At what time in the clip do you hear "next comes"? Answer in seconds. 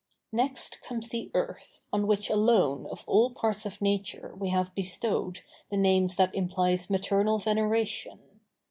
0.31-1.09